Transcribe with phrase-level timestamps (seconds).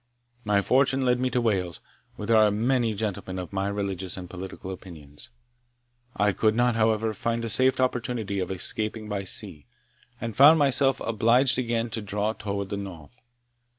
[0.43, 1.79] My fortune led me to Wales,
[2.15, 5.29] where there are many gentlemen of my religious and political opinions.
[6.15, 9.67] I could not, however, find a safe opportunity of escaping by sea,
[10.19, 13.21] and found myself obliged again to draw towards the North.